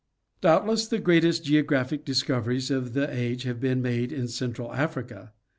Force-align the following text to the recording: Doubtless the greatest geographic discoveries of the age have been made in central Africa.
Doubtless 0.41 0.87
the 0.87 0.97
greatest 0.97 1.43
geographic 1.43 2.03
discoveries 2.05 2.71
of 2.71 2.93
the 2.93 3.07
age 3.15 3.43
have 3.43 3.59
been 3.59 3.83
made 3.83 4.11
in 4.11 4.27
central 4.27 4.73
Africa. 4.73 5.31